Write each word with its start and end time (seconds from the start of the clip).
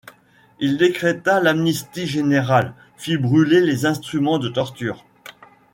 Il 0.59 0.79
décréta 0.79 1.39
l'amnistie 1.39 2.07
générale, 2.07 2.73
fit 2.97 3.17
bruler 3.17 3.61
les 3.61 3.85
instruments 3.85 4.39
de 4.39 4.49
torture. 4.49 5.05